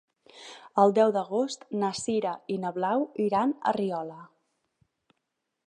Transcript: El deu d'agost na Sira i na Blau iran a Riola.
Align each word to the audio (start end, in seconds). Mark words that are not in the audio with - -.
El 0.83 0.93
deu 0.97 1.11
d'agost 1.17 1.67
na 1.83 1.91
Sira 1.99 2.31
i 2.55 2.57
na 2.63 2.71
Blau 2.79 3.05
iran 3.29 3.53
a 3.61 3.75
Riola. 3.81 4.19